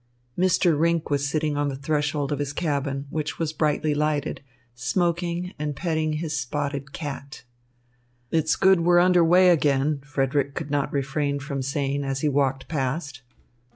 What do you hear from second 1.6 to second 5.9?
the threshold of his cabin, which was brightly lighted, smoking and